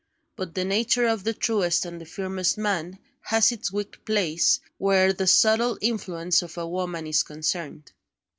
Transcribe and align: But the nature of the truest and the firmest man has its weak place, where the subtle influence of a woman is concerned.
But 0.35 0.55
the 0.55 0.65
nature 0.65 1.05
of 1.05 1.23
the 1.25 1.33
truest 1.35 1.85
and 1.85 2.01
the 2.01 2.07
firmest 2.07 2.57
man 2.57 2.97
has 3.21 3.51
its 3.51 3.71
weak 3.71 4.03
place, 4.03 4.59
where 4.79 5.13
the 5.13 5.27
subtle 5.27 5.77
influence 5.79 6.41
of 6.41 6.57
a 6.57 6.67
woman 6.67 7.05
is 7.05 7.21
concerned. 7.21 7.91